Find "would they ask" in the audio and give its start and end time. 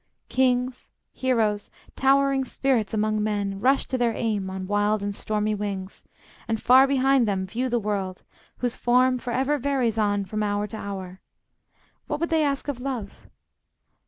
12.19-12.67